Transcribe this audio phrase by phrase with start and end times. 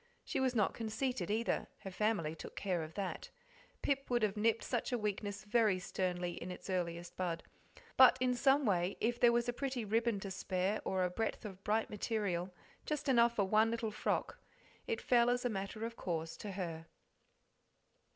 [0.25, 3.29] She was not conceited either, her family took care of that
[3.83, 7.43] Pip would have nipped such a weakness very sternly in its earliest bud;
[7.97, 11.45] but in some way if there was a pretty ribbon to spare, or a breadth
[11.45, 12.51] of bright material;
[12.83, 14.39] just enough for one little frock,
[14.87, 16.87] it fell as a matter of course to her.